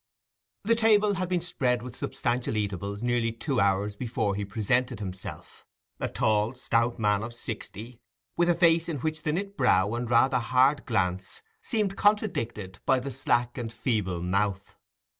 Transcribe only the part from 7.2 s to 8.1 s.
of sixty,